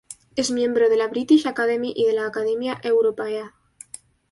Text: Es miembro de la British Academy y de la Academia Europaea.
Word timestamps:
Es 0.35 0.49
miembro 0.49 0.89
de 0.89 0.97
la 0.97 1.09
British 1.09 1.45
Academy 1.47 1.93
y 1.95 2.05
de 2.05 2.13
la 2.13 2.25
Academia 2.25 2.79
Europaea. 2.83 3.53